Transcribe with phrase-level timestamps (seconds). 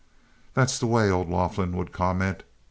[0.55, 2.41] "That's the way," old Laughlin would comment.